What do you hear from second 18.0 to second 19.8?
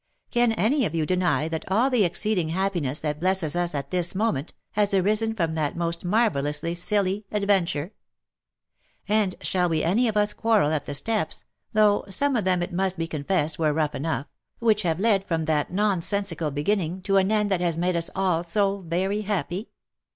all so very happy